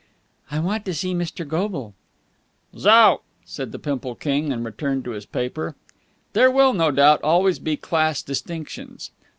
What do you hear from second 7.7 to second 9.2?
class distinctions.